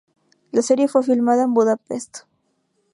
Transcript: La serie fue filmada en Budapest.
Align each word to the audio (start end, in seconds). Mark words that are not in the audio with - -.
La 0.51 0.63
serie 0.63 0.87
fue 0.87 1.03
filmada 1.03 1.43
en 1.43 1.53
Budapest. 1.53 2.21